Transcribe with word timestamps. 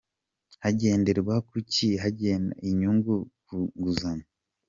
Hagenderwa 0.63 1.35
kuki 1.49 1.87
hagenwa 2.03 2.53
inyungu 2.69 3.13
ku 3.45 3.57
nguzanyo. 3.77 4.27